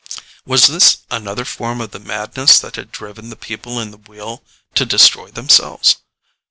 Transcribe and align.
Was 0.47 0.65
this 0.65 0.97
another 1.11 1.45
form 1.45 1.79
of 1.79 1.91
the 1.91 1.99
madness 1.99 2.59
that 2.59 2.75
had 2.75 2.91
driven 2.91 3.29
the 3.29 3.35
people 3.35 3.79
in 3.79 3.91
the 3.91 3.97
Wheel 3.99 4.41
to 4.73 4.83
destroy 4.83 5.29
themselves? 5.29 5.97